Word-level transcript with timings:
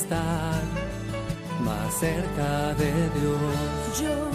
Estar 0.00 0.62
más 1.64 1.92
cerca 1.98 2.72
de 2.74 2.92
Dios. 3.18 4.00
Yo, 4.00 4.30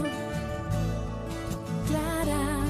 Clara, 1.88 2.66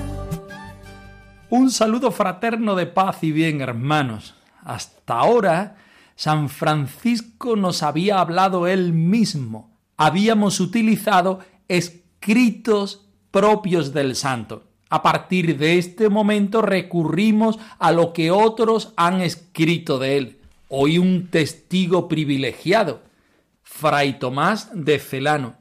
Un 1.50 1.72
saludo 1.72 2.12
fraterno 2.12 2.76
de 2.76 2.86
paz 2.86 3.24
y 3.24 3.32
bien, 3.32 3.62
hermanos. 3.62 4.36
Hasta 4.64 5.16
ahora, 5.16 5.78
San 6.16 6.50
Francisco 6.50 7.56
nos 7.56 7.82
había 7.82 8.20
hablado 8.20 8.68
él 8.68 8.94
mismo. 8.94 9.72
Habíamos 9.98 10.60
utilizado 10.60 11.40
escritos 11.68 13.08
propios 13.32 13.92
del 13.94 14.16
santo. 14.16 14.68
A 14.90 15.02
partir 15.02 15.58
de 15.58 15.80
este 15.80 16.10
momento 16.10 16.62
recurrimos 16.62 17.58
a 17.80 17.92
lo 17.92 18.14
que 18.14 18.30
otros 18.30 18.94
han 18.96 19.22
escrito 19.22 19.98
de 19.98 20.18
él. 20.18 20.43
Hoy 20.70 20.98
un 20.98 21.28
testigo 21.28 22.08
privilegiado, 22.08 23.02
Fray 23.62 24.20
Tomás 24.20 24.70
de 24.74 25.00
Celano, 25.00 25.56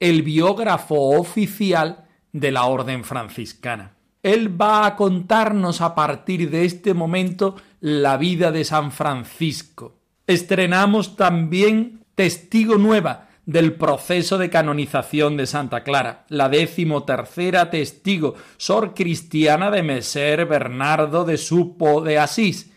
el 0.00 0.22
biógrafo 0.22 1.18
oficial 1.18 2.06
de 2.32 2.50
la 2.50 2.64
Orden 2.64 3.04
franciscana. 3.04 3.94
Él 4.22 4.60
va 4.60 4.86
a 4.86 4.96
contarnos 4.96 5.80
a 5.80 5.94
partir 5.94 6.50
de 6.50 6.64
este 6.64 6.94
momento 6.94 7.56
la 7.80 8.16
vida 8.16 8.52
de 8.52 8.64
San 8.64 8.90
Francisco. 8.90 9.98
Estrenamos 10.26 11.16
también 11.16 12.04
Testigo 12.14 12.76
Nueva 12.76 13.28
del 13.46 13.74
proceso 13.74 14.38
de 14.38 14.48
canonización 14.48 15.36
de 15.36 15.46
Santa 15.46 15.82
Clara, 15.82 16.24
la 16.28 16.48
décimo 16.48 17.04
tercera 17.04 17.68
testigo, 17.70 18.34
sor 18.56 18.94
cristiana 18.94 19.70
de 19.70 19.82
Meser 19.82 20.46
Bernardo 20.46 21.24
de 21.24 21.36
Supo 21.36 22.00
de 22.00 22.18
Asís, 22.18 22.72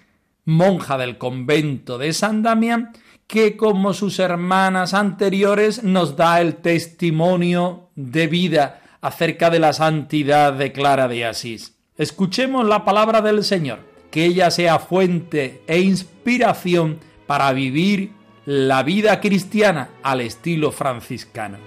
monja 0.48 0.98
del 0.98 1.17
convento 1.17 1.98
de 1.98 2.14
San 2.14 2.42
Damián, 2.42 2.94
que 3.28 3.58
como 3.58 3.94
sus 3.94 4.17
hermanas 4.17 4.94
anteriores 4.94 5.84
nos 5.84 6.16
da 6.16 6.39
el 6.39 6.56
testimonio 6.56 7.89
de 7.95 8.28
vida 8.28 8.81
acerca 9.02 9.50
de 9.50 9.59
la 9.59 9.73
santidad 9.73 10.54
de 10.54 10.72
Clara 10.72 11.09
de 11.09 11.26
Asís. 11.26 11.76
Escuchemos 11.98 12.66
la 12.66 12.86
palabra 12.86 13.22
del 13.22 13.44
Señor, 13.44 13.80
que 14.09 14.23
ella 14.23 14.50
sea 14.50 14.80
fuente 14.80 15.62
e 15.67 15.81
inspiración 15.81 17.00
para 17.26 17.52
vivir 17.52 18.14
la 18.45 18.84
vida 18.84 19.20
cristiana 19.20 19.89
al 20.02 20.22
estilo 20.22 20.72
franciscano. 20.72 21.67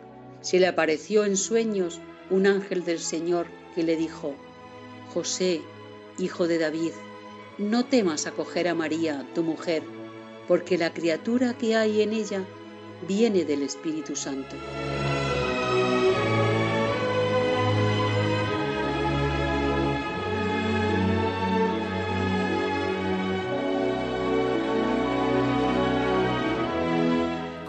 se 0.41 0.59
le 0.59 0.67
apareció 0.67 1.25
en 1.25 1.37
sueños 1.37 1.99
un 2.29 2.47
ángel 2.47 2.83
del 2.83 2.99
Señor 2.99 3.47
que 3.75 3.83
le 3.83 3.95
dijo, 3.95 4.35
José, 5.13 5.61
hijo 6.17 6.47
de 6.47 6.57
David, 6.57 6.91
no 7.57 7.85
temas 7.85 8.27
acoger 8.27 8.67
a 8.67 8.75
María, 8.75 9.27
tu 9.35 9.43
mujer, 9.43 9.83
porque 10.47 10.77
la 10.77 10.93
criatura 10.93 11.57
que 11.57 11.75
hay 11.75 12.01
en 12.01 12.13
ella 12.13 12.43
viene 13.07 13.45
del 13.45 13.61
Espíritu 13.61 14.15
Santo. 14.15 14.55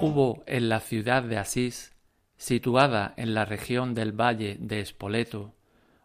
Hubo 0.00 0.42
en 0.46 0.68
la 0.70 0.80
ciudad 0.80 1.22
de 1.22 1.36
Asís, 1.36 1.92
situada 2.38 3.12
en 3.18 3.34
la 3.34 3.44
región 3.44 3.92
del 3.92 4.18
valle 4.18 4.56
de 4.58 4.80
Espoleto, 4.80 5.52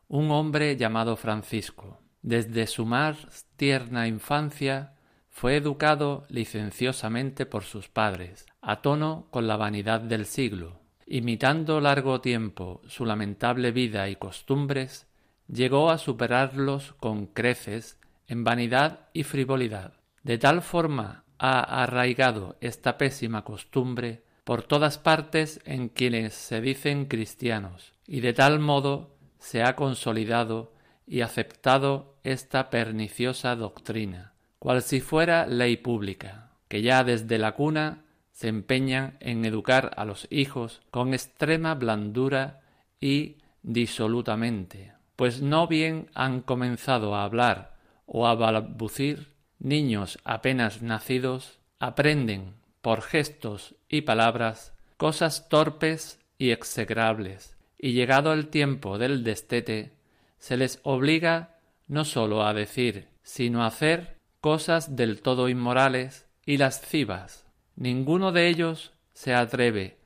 un 0.10 0.30
hombre 0.32 0.76
llamado 0.76 1.16
Francisco. 1.16 2.02
Desde 2.28 2.68
su 2.68 2.86
más 2.86 3.46
tierna 3.56 4.06
infancia 4.06 4.96
fue 5.30 5.56
educado 5.56 6.26
licenciosamente 6.28 7.46
por 7.46 7.64
sus 7.64 7.88
padres, 7.88 8.46
a 8.62 8.82
tono 8.82 9.28
con 9.32 9.48
la 9.48 9.56
vanidad 9.56 10.02
del 10.02 10.26
siglo. 10.26 10.82
Imitando 11.06 11.80
largo 11.80 12.20
tiempo 12.20 12.82
su 12.86 13.06
lamentable 13.06 13.72
vida 13.72 14.10
y 14.10 14.18
costumbres, 14.18 15.08
llegó 15.48 15.90
a 15.90 15.98
superarlos 15.98 16.96
con 17.00 17.28
creces 17.28 17.98
en 18.28 18.44
vanidad 18.44 19.08
y 19.14 19.24
frivolidad. 19.24 19.94
De 20.24 20.38
tal 20.38 20.62
forma 20.62 21.24
ha 21.40 21.82
arraigado 21.82 22.58
esta 22.60 22.98
pésima 22.98 23.46
costumbre 23.46 24.26
por 24.44 24.64
todas 24.64 24.98
partes 24.98 25.62
en 25.64 25.88
quienes 25.88 26.34
se 26.34 26.60
dicen 26.60 27.06
cristianos, 27.06 27.94
y 28.06 28.20
de 28.20 28.34
tal 28.34 28.60
modo 28.60 29.16
se 29.40 29.64
ha 29.64 29.78
consolidado 29.78 30.74
y 31.08 31.22
aceptado 31.22 32.16
esta 32.24 32.70
perniciosa 32.70 33.56
doctrina, 33.56 34.34
cual 34.60 34.82
si 34.82 35.00
fuera 35.00 35.48
ley 35.48 35.78
pública, 35.78 36.52
que 36.68 36.82
ya 36.82 37.04
desde 37.04 37.38
la 37.38 37.54
cuna 37.54 38.04
se 38.34 38.50
empeñan 38.50 39.18
en 39.20 39.46
educar 39.46 39.94
a 39.98 40.06
los 40.06 40.28
hijos 40.30 40.82
con 40.92 41.14
extrema 41.14 41.74
blandura 41.74 42.62
y 43.00 43.38
disolutamente, 43.64 44.94
pues 45.16 45.42
no 45.42 45.68
bien 45.68 46.10
han 46.14 46.42
comenzado 46.42 47.16
a 47.16 47.24
hablar 47.24 47.78
o 48.06 48.28
a 48.28 48.36
balbucir, 48.36 49.34
niños 49.60 50.20
apenas 50.24 50.82
nacidos 50.82 51.60
aprenden 51.80 52.54
por 52.82 53.02
gestos 53.02 53.76
y 53.90 54.02
palabras 54.02 54.74
cosas 54.98 55.50
torpes 55.50 56.20
y 56.38 56.52
execrables, 56.52 57.56
y 57.78 57.94
llegado 57.94 58.34
el 58.34 58.48
tiempo 58.48 58.98
del 58.98 59.24
destete, 59.24 59.97
se 60.38 60.58
les 60.58 60.80
obliga 60.84 61.58
no 61.88 62.06
sólo 62.06 62.44
a 62.44 62.54
decir, 62.54 63.08
sino 63.24 63.64
a 63.64 63.68
hacer 63.68 64.18
cosas 64.42 64.96
del 64.96 65.22
todo 65.22 65.50
inmorales 65.50 66.28
y 66.46 66.58
lascivas. 66.58 67.46
Ninguno 67.76 68.32
de 68.32 68.48
ellos 68.48 68.94
se 69.14 69.34
atreve, 69.34 69.98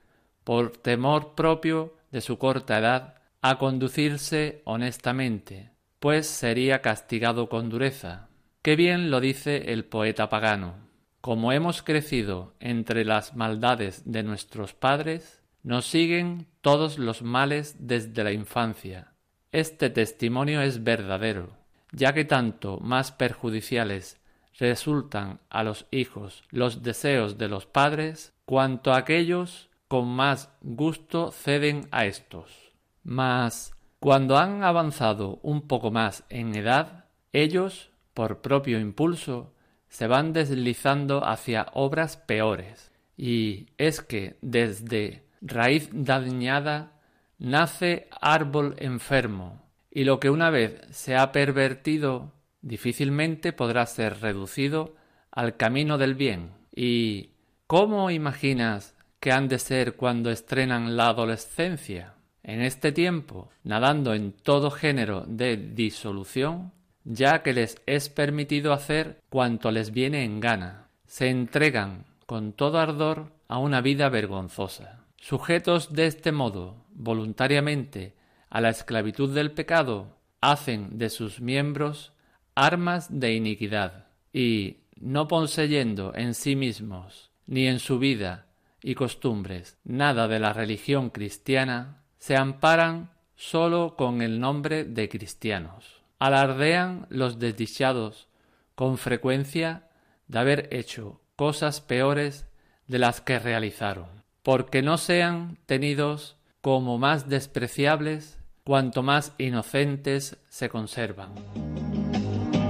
por 0.44 0.78
temor 0.78 1.36
propio 1.36 1.96
de 2.12 2.22
su 2.22 2.38
corta 2.38 2.80
edad, 2.80 3.16
a 3.42 3.58
conducirse 3.58 4.62
honestamente, 4.66 5.72
pues 6.00 6.28
sería 6.28 6.82
castigado 6.82 7.50
con 7.50 7.70
dureza. 7.70 8.30
Qué 8.62 8.76
bien 8.76 9.10
lo 9.10 9.20
dice 9.20 9.74
el 9.74 9.86
poeta 9.86 10.30
pagano. 10.30 10.76
Como 11.22 11.52
hemos 11.52 11.84
crecido 11.84 12.56
entre 12.60 13.06
las 13.06 13.36
maldades 13.36 14.04
de 14.06 14.24
nuestros 14.24 14.74
padres, 14.74 15.42
nos 15.64 15.86
siguen 15.86 16.48
todos 16.62 16.98
los 16.98 17.22
males 17.22 17.76
desde 17.80 18.24
la 18.24 18.32
infancia. 18.32 19.11
Este 19.52 19.90
testimonio 19.90 20.62
es 20.62 20.84
verdadero, 20.84 21.50
ya 21.92 22.14
que 22.14 22.24
tanto 22.24 22.80
más 22.80 23.12
perjudiciales 23.12 24.20
resultan 24.58 25.40
a 25.50 25.64
los 25.64 25.88
hijos 25.92 26.44
los 26.52 26.84
deseos 26.84 27.38
de 27.38 27.50
los 27.50 27.66
padres, 27.66 28.34
cuanto 28.46 28.94
aquellos 28.94 29.70
con 29.88 30.08
más 30.08 30.50
gusto 30.62 31.32
ceden 31.32 31.88
a 31.92 32.06
éstos. 32.06 32.72
Mas 33.04 33.74
cuando 34.00 34.38
han 34.38 34.64
avanzado 34.64 35.40
un 35.44 35.68
poco 35.68 35.92
más 35.92 36.24
en 36.30 36.56
edad, 36.56 37.06
ellos 37.34 37.92
por 38.14 38.42
propio 38.42 38.80
impulso, 38.80 39.54
se 39.90 40.08
van 40.08 40.32
deslizando 40.32 41.26
hacia 41.26 41.68
obras 41.74 42.18
peores. 42.18 42.92
Y 43.18 43.68
es 43.78 44.02
que 44.02 44.38
desde 44.42 45.26
raíz 45.42 45.90
dañada 45.92 47.01
nace 47.42 48.08
árbol 48.22 48.76
enfermo, 48.78 49.64
y 49.90 50.04
lo 50.04 50.20
que 50.20 50.30
una 50.30 50.52
vez 50.52 50.80
se 50.92 51.16
ha 51.16 51.32
pervertido 51.32 52.32
difícilmente 52.62 53.52
podrá 53.52 53.86
ser 53.88 54.22
reducido 54.22 54.96
al 55.32 55.58
camino 55.58 55.98
del 55.98 56.14
bien. 56.14 56.52
¿Y 56.74 57.32
cómo 57.66 58.12
imaginas 58.12 58.96
que 59.20 59.32
han 59.32 59.48
de 59.48 59.58
ser 59.58 59.96
cuando 59.96 60.30
estrenan 60.30 60.96
la 60.96 61.08
adolescencia? 61.08 62.14
En 62.44 62.62
este 62.62 62.92
tiempo, 62.92 63.50
nadando 63.64 64.14
en 64.14 64.34
todo 64.34 64.70
género 64.70 65.26
de 65.28 65.58
disolución, 65.58 66.72
ya 67.04 67.42
que 67.42 67.54
les 67.54 67.82
es 67.88 68.10
permitido 68.10 68.72
hacer 68.72 69.20
cuanto 69.30 69.72
les 69.72 69.92
viene 69.92 70.24
en 70.24 70.40
gana. 70.40 70.88
Se 71.08 71.30
entregan 71.30 72.06
con 72.28 72.54
todo 72.54 72.80
ardor 72.80 73.32
a 73.48 73.58
una 73.58 73.82
vida 73.82 74.10
vergonzosa. 74.10 75.06
Sujetos 75.18 75.94
de 75.94 76.08
este 76.08 76.32
modo, 76.32 76.81
voluntariamente, 76.94 78.16
a 78.50 78.62
la 78.62 78.70
esclavitud 78.70 79.34
del 79.34 79.52
pecado, 79.52 80.18
hacen 80.42 80.98
de 80.98 81.10
sus 81.10 81.40
miembros 81.40 82.14
armas 82.56 83.08
de 83.20 83.34
iniquidad, 83.34 84.08
y, 84.34 84.78
no 84.96 85.28
poseyendo 85.28 86.14
en 86.16 86.34
sí 86.34 86.56
mismos, 86.56 87.32
ni 87.48 87.68
en 87.68 87.80
su 87.80 88.00
vida 88.00 88.48
y 88.84 88.96
costumbres, 88.96 89.78
nada 89.84 90.28
de 90.28 90.40
la 90.40 90.54
religión 90.54 91.10
cristiana, 91.10 92.04
se 92.18 92.36
amparan 92.36 93.12
sólo 93.36 93.96
con 93.96 94.22
el 94.22 94.40
nombre 94.40 94.84
de 94.84 95.10
cristianos. 95.10 96.04
Alardean 96.20 97.08
los 97.10 97.40
desdichados 97.40 98.28
con 98.76 98.98
frecuencia 98.98 99.88
de 100.28 100.40
haber 100.40 100.70
hecho 100.72 101.22
cosas 101.36 101.82
peores 101.82 102.46
de 102.88 103.00
las 103.00 103.22
que 103.22 103.40
realizaron, 103.40 104.24
porque 104.44 104.82
no 104.82 104.98
sean 104.98 105.58
tenidos 105.66 106.38
como 106.62 106.98
más 106.98 107.28
despreciables 107.28 108.38
cuanto 108.64 109.04
más 109.04 109.34
inocentes 109.38 110.38
se 110.50 110.70
conservan. 110.70 111.34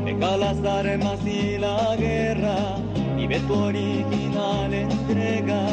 Deja 0.05 0.38
las 0.38 0.63
armas 0.63 1.19
y 1.25 1.57
la 1.57 1.95
guerra 1.95 2.77
y 3.17 3.27
ve 3.27 3.39
tu 3.41 3.53
original 3.53 4.74
entrega. 4.74 5.67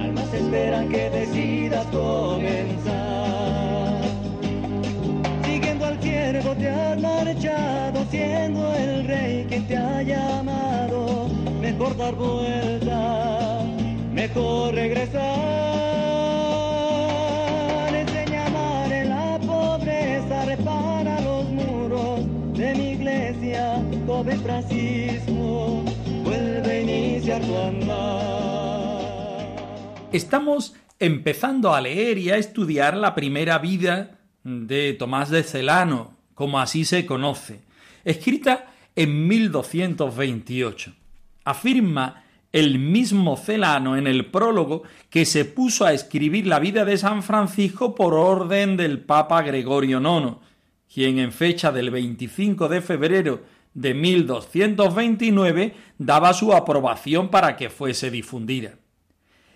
Almas 0.00 0.34
esperan 0.34 0.88
que 0.88 1.10
decidas 1.10 1.86
comenzar 1.86 3.22
siervo 6.02 6.54
te 6.56 6.68
has 6.68 7.00
marchado, 7.00 8.04
siendo 8.10 8.74
el 8.74 9.06
rey 9.06 9.46
que 9.48 9.60
te 9.60 9.76
ha 9.76 10.02
llamado. 10.02 11.28
Mejor 11.60 11.96
dar 11.96 12.14
vuelta, 12.14 13.62
mejor 14.12 14.74
regresar. 14.74 16.11
Estamos 30.12 30.74
empezando 30.98 31.74
a 31.74 31.80
leer 31.80 32.18
y 32.18 32.30
a 32.30 32.36
estudiar 32.36 32.96
la 32.96 33.14
primera 33.14 33.58
vida 33.58 34.18
de 34.44 34.92
Tomás 34.92 35.30
de 35.30 35.42
Celano, 35.42 36.16
como 36.34 36.60
así 36.60 36.84
se 36.84 37.06
conoce, 37.06 37.60
escrita 38.04 38.72
en 38.94 39.26
1228. 39.26 40.92
Afirma 41.44 42.24
el 42.52 42.78
mismo 42.78 43.36
Celano 43.36 43.96
en 43.96 44.06
el 44.06 44.26
prólogo 44.26 44.82
que 45.08 45.24
se 45.24 45.44
puso 45.44 45.86
a 45.86 45.92
escribir 45.92 46.46
la 46.46 46.58
vida 46.58 46.84
de 46.84 46.98
San 46.98 47.22
Francisco 47.22 47.94
por 47.94 48.14
orden 48.14 48.76
del 48.76 49.00
Papa 49.00 49.42
Gregorio 49.42 49.98
IX, 50.00 50.36
quien 50.92 51.18
en 51.18 51.32
fecha 51.32 51.72
del 51.72 51.90
25 51.90 52.68
de 52.68 52.82
febrero 52.82 53.61
de 53.74 53.94
1229 53.94 55.74
daba 55.98 56.32
su 56.34 56.52
aprobación 56.52 57.28
para 57.28 57.56
que 57.56 57.70
fuese 57.70 58.10
difundida. 58.10 58.74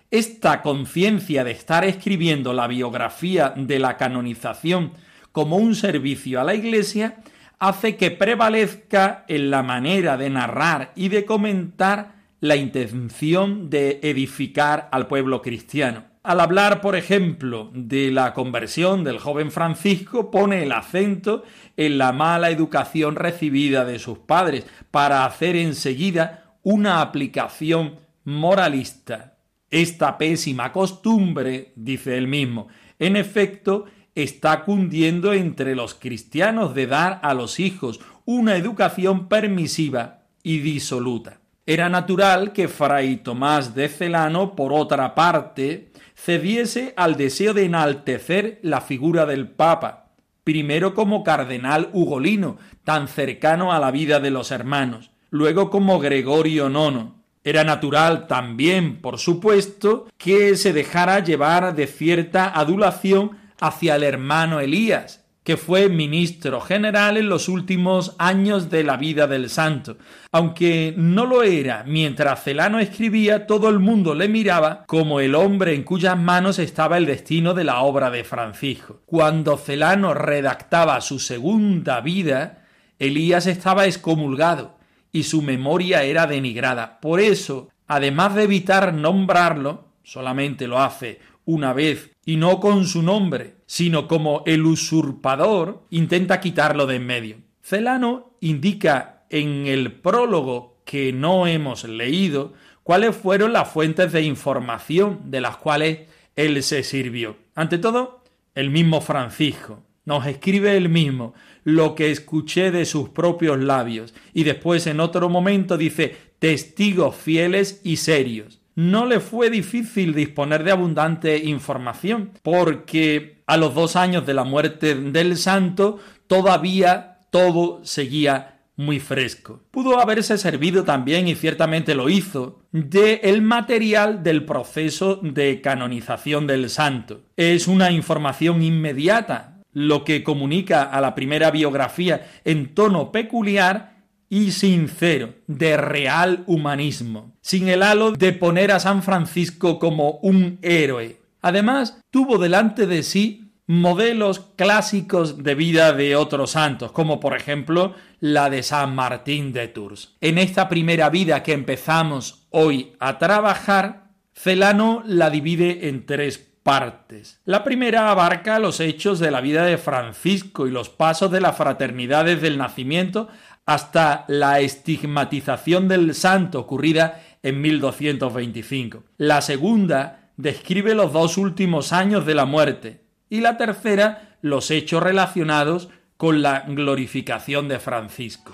Esta 0.09 0.61
conciencia 0.61 1.43
de 1.43 1.51
estar 1.51 1.83
escribiendo 1.83 2.53
la 2.53 2.67
biografía 2.67 3.53
de 3.55 3.79
la 3.79 3.97
canonización 3.97 4.93
como 5.31 5.57
un 5.57 5.75
servicio 5.75 6.39
a 6.39 6.43
la 6.43 6.55
Iglesia 6.55 7.17
hace 7.59 7.97
que 7.97 8.11
prevalezca 8.11 9.25
en 9.27 9.51
la 9.51 9.63
manera 9.63 10.15
de 10.17 10.29
narrar 10.29 10.93
y 10.95 11.09
de 11.09 11.25
comentar 11.25 12.15
la 12.39 12.55
intención 12.55 13.69
de 13.69 13.99
edificar 14.03 14.89
al 14.91 15.07
pueblo 15.07 15.41
cristiano. 15.41 16.05
Al 16.27 16.41
hablar, 16.41 16.81
por 16.81 16.97
ejemplo, 16.97 17.71
de 17.73 18.11
la 18.11 18.33
conversión 18.33 19.05
del 19.05 19.17
joven 19.17 19.49
Francisco, 19.49 20.29
pone 20.29 20.61
el 20.61 20.73
acento 20.73 21.45
en 21.77 21.97
la 21.97 22.11
mala 22.11 22.49
educación 22.49 23.15
recibida 23.15 23.85
de 23.85 23.97
sus 23.97 24.17
padres 24.17 24.65
para 24.91 25.23
hacer 25.23 25.55
enseguida 25.55 26.57
una 26.63 26.99
aplicación 26.99 27.95
moralista. 28.25 29.37
Esta 29.71 30.17
pésima 30.17 30.73
costumbre, 30.73 31.71
dice 31.77 32.17
él 32.17 32.27
mismo, 32.27 32.67
en 32.99 33.15
efecto, 33.15 33.85
está 34.13 34.65
cundiendo 34.65 35.31
entre 35.31 35.75
los 35.75 35.93
cristianos 35.93 36.75
de 36.75 36.87
dar 36.87 37.21
a 37.23 37.33
los 37.33 37.57
hijos 37.57 38.01
una 38.25 38.57
educación 38.57 39.29
permisiva 39.29 40.23
y 40.43 40.57
disoluta. 40.57 41.39
Era 41.69 41.89
natural 41.89 42.53
que 42.53 42.69
Fray 42.69 43.17
Tomás 43.17 43.75
de 43.75 43.89
Celano, 43.89 44.55
por 44.55 44.71
otra 44.71 45.13
parte, 45.15 45.91
cediese 46.15 46.93
al 46.95 47.17
deseo 47.17 47.53
de 47.53 47.65
enaltecer 47.65 48.59
la 48.61 48.79
figura 48.79 49.25
del 49.25 49.49
Papa, 49.49 50.11
primero 50.45 50.93
como 50.93 51.25
cardenal 51.25 51.89
ugolino, 51.91 52.57
tan 52.85 53.09
cercano 53.09 53.73
a 53.73 53.79
la 53.79 53.91
vida 53.91 54.21
de 54.21 54.31
los 54.31 54.51
hermanos, 54.51 55.11
luego 55.29 55.69
como 55.69 55.99
Gregorio 55.99 56.69
IX, 56.69 57.11
era 57.43 57.65
natural 57.65 58.27
también, 58.27 59.01
por 59.01 59.19
supuesto, 59.19 60.07
que 60.17 60.55
se 60.55 60.71
dejara 60.71 61.19
llevar 61.19 61.75
de 61.75 61.87
cierta 61.87 62.47
adulación 62.47 63.31
hacia 63.59 63.97
el 63.97 64.03
hermano 64.03 64.61
Elías, 64.61 65.26
que 65.47 65.55
fue 65.55 65.87
ministro 65.87 66.59
general 66.59 67.15
en 67.15 67.29
los 67.29 67.47
últimos 67.47 68.17
años 68.17 68.69
de 68.69 68.83
la 68.83 68.97
vida 68.97 69.27
del 69.27 69.49
santo. 69.49 69.95
Aunque 70.33 70.93
no 70.97 71.25
lo 71.25 71.41
era 71.41 71.85
mientras 71.87 72.43
Celano 72.43 72.79
escribía, 72.79 73.47
todo 73.47 73.69
el 73.69 73.79
mundo 73.79 74.13
le 74.13 74.27
miraba 74.27 74.83
como 74.87 75.21
el 75.21 75.35
hombre 75.35 75.73
en 75.73 75.83
cuyas 75.83 76.17
manos 76.17 76.59
estaba 76.59 76.97
el 76.97 77.05
destino 77.05 77.53
de 77.53 77.63
la 77.63 77.79
obra 77.79 78.09
de 78.09 78.25
Francisco. 78.25 79.03
Cuando 79.05 79.55
Celano 79.55 80.13
redactaba 80.13 80.99
su 80.99 81.17
segunda 81.17 82.01
vida, 82.01 82.65
Elías 82.99 83.47
estaba 83.47 83.85
excomulgado 83.85 84.77
y 85.13 85.23
su 85.23 85.41
memoria 85.41 86.03
era 86.03 86.27
denigrada. 86.27 86.99
Por 86.99 87.21
eso, 87.21 87.69
además 87.87 88.35
de 88.35 88.43
evitar 88.43 88.93
nombrarlo, 88.93 89.93
solamente 90.03 90.67
lo 90.67 90.79
hace 90.79 91.21
una 91.47 91.73
vez 91.73 92.11
y 92.25 92.35
no 92.35 92.59
con 92.59 92.85
su 92.85 93.01
nombre, 93.01 93.55
sino 93.65 94.07
como 94.07 94.43
el 94.45 94.65
usurpador, 94.65 95.81
intenta 95.89 96.39
quitarlo 96.39 96.85
de 96.85 96.97
en 96.97 97.05
medio. 97.05 97.37
Celano 97.63 98.33
indica 98.41 99.23
en 99.29 99.65
el 99.65 99.93
prólogo 99.93 100.77
que 100.85 101.13
no 101.13 101.47
hemos 101.47 101.85
leído 101.85 102.53
cuáles 102.83 103.15
fueron 103.15 103.53
las 103.53 103.69
fuentes 103.69 104.11
de 104.11 104.21
información 104.21 105.21
de 105.31 105.41
las 105.41 105.57
cuales 105.57 106.01
él 106.35 106.61
se 106.63 106.83
sirvió. 106.83 107.37
Ante 107.55 107.77
todo, 107.77 108.23
el 108.53 108.69
mismo 108.69 108.99
Francisco. 108.99 109.79
Nos 110.03 110.27
escribe 110.27 110.75
él 110.75 110.89
mismo 110.89 111.33
lo 111.63 111.95
que 111.95 112.11
escuché 112.11 112.71
de 112.71 112.85
sus 112.85 113.09
propios 113.09 113.57
labios 113.57 114.13
y 114.33 114.43
después 114.43 114.85
en 114.87 114.99
otro 114.99 115.29
momento 115.29 115.77
dice 115.77 116.15
testigos 116.39 117.15
fieles 117.15 117.81
y 117.83 117.97
serios 117.97 118.59
no 118.77 119.07
le 119.07 119.19
fue 119.19 119.49
difícil 119.49 120.13
disponer 120.13 120.63
de 120.63 120.69
abundante 120.69 121.39
información, 121.39 122.33
porque 122.43 123.41
a 123.47 123.57
los 123.57 123.73
dos 123.73 123.95
años 123.95 124.27
de 124.27 124.35
la 124.35 124.43
muerte 124.43 124.93
del 124.93 125.35
santo 125.37 125.97
todavía 126.27 127.17
todo 127.31 127.83
seguía 127.83 128.59
muy 128.75 128.99
fresco. 128.99 129.63
Pudo 129.71 129.99
haberse 129.99 130.37
servido 130.37 130.83
también, 130.83 131.27
y 131.27 131.33
ciertamente 131.33 131.95
lo 131.95 132.07
hizo, 132.07 132.61
de 132.71 133.21
el 133.23 133.41
material 133.41 134.21
del 134.21 134.45
proceso 134.45 135.15
de 135.23 135.59
canonización 135.59 136.45
del 136.45 136.69
santo. 136.69 137.21
Es 137.35 137.67
una 137.67 137.89
información 137.89 138.61
inmediata, 138.61 139.63
lo 139.73 140.03
que 140.03 140.23
comunica 140.23 140.83
a 140.83 141.01
la 141.01 141.15
primera 141.15 141.49
biografía 141.49 142.29
en 142.45 142.75
tono 142.75 143.11
peculiar 143.11 143.96
y 144.29 144.51
sincero, 144.51 145.35
de 145.47 145.77
real 145.77 146.43
humanismo, 146.47 147.35
sin 147.41 147.69
el 147.69 147.83
halo 147.83 148.11
de 148.11 148.33
poner 148.33 148.71
a 148.71 148.79
San 148.79 149.03
Francisco 149.03 149.79
como 149.79 150.19
un 150.21 150.59
héroe. 150.61 151.21
Además, 151.41 151.99
tuvo 152.11 152.37
delante 152.37 152.87
de 152.87 153.03
sí 153.03 153.47
modelos 153.67 154.39
clásicos 154.55 155.43
de 155.43 155.53
vida 155.53 155.91
de 155.91 156.15
otros 156.15 156.51
santos, 156.51 156.91
como 156.93 157.19
por 157.19 157.35
ejemplo 157.35 157.93
la 158.19 158.49
de 158.49 158.63
San 158.63 158.95
Martín 158.95 159.51
de 159.51 159.67
Tours. 159.67 160.15
En 160.21 160.37
esta 160.37 160.69
primera 160.69 161.09
vida 161.09 161.43
que 161.43 161.53
empezamos 161.53 162.47
hoy 162.49 162.93
a 162.99 163.19
trabajar, 163.19 164.07
Celano 164.33 165.03
la 165.05 165.29
divide 165.29 165.89
en 165.89 166.05
tres 166.05 166.47
partes. 166.67 167.39
La 167.45 167.63
primera 167.63 168.11
abarca 168.11 168.59
los 168.59 168.79
hechos 168.79 169.19
de 169.19 169.31
la 169.31 169.41
vida 169.41 169.63
de 169.63 169.77
Francisco 169.77 170.67
y 170.67 170.71
los 170.71 170.89
pasos 170.89 171.31
de 171.31 171.39
la 171.41 171.53
fraternidad 171.53 172.25
desde 172.25 172.47
el 172.47 172.57
nacimiento 172.57 173.29
hasta 173.67 174.23
la 174.29 174.61
estigmatización 174.61 175.87
del 175.89 176.15
santo 176.15 176.61
ocurrida 176.61 177.21
en 177.43 177.61
1225. 177.61 179.03
La 179.17 179.41
segunda 179.41 180.31
describe 180.37 180.95
los 180.95 181.11
dos 181.11 181.37
últimos 181.37 181.91
años 181.91 182.25
de 182.25 182.33
la 182.33 182.45
muerte 182.45 183.03
y 183.29 183.41
la 183.41 183.57
tercera 183.57 184.37
los 184.41 184.71
hechos 184.71 185.03
relacionados 185.03 185.89
con 186.15 186.41
la 186.41 186.61
glorificación 186.61 187.67
de 187.67 187.79
Francisco. 187.79 188.53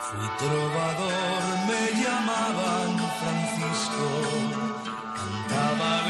Fui 0.00 0.28
trovador, 0.38 1.42
me 1.66 2.00
llamaban 2.00 2.96
Francisco, 3.20 4.06
cantaba 5.16 6.02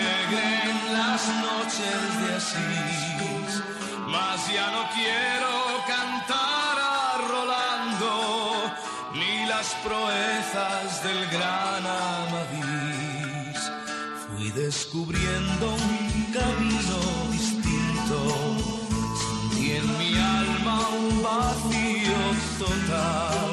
las 0.92 1.28
noches 1.40 2.02
de 2.20 2.34
mas 4.10 4.52
ya 4.52 4.70
no 4.70 4.82
quiero 4.94 5.43
proezas 9.82 11.02
del 11.02 11.26
gran 11.30 11.84
Amadís, 11.86 13.60
fui 14.26 14.50
descubriendo 14.50 15.74
un 15.74 16.32
camino 16.32 16.98
distinto. 17.30 18.18
Sentí 19.20 19.72
en 19.72 19.98
mi 19.98 20.14
alma 20.18 20.88
un 20.88 21.22
vacío 21.22 22.20
total. 22.58 23.52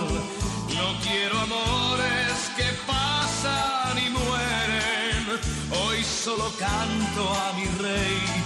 No 0.75 0.87
quiero 1.03 1.39
amores 1.39 2.51
que 2.57 2.69
pasan 2.85 3.97
y 3.97 4.09
mueren. 4.09 5.23
Hoy 5.71 6.03
solo 6.03 6.51
canto 6.59 7.21
a 7.29 7.53
mi 7.57 7.65
rey. 7.83 8.41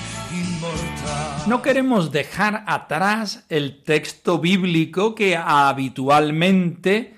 No 1.47 1.61
queremos 1.61 2.11
dejar 2.11 2.63
atrás 2.65 3.45
el 3.49 3.83
texto 3.83 4.39
bíblico 4.39 5.13
que 5.13 5.37
habitualmente 5.37 7.14